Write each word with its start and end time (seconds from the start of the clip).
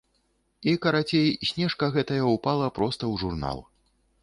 І, 0.71 0.71
карацей, 0.85 1.29
снежка 1.51 1.91
гэтая 1.97 2.19
ўпала 2.33 2.73
проста 2.81 3.03
ў 3.03 3.25
журнал. 3.27 3.65